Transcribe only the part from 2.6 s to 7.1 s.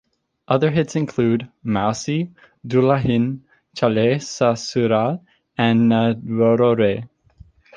"Dulahin Chale Sasural" and "Naroro Ray".